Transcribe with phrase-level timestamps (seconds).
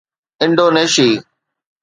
[0.43, 1.09] انڊونيشي